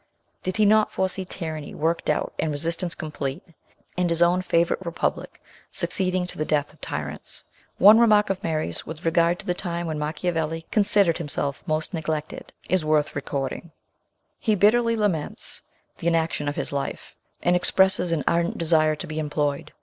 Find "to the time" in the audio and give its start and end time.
9.37-9.85